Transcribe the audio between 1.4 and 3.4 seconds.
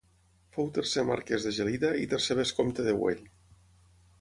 de Gelida i tercer Vescomte de Güell.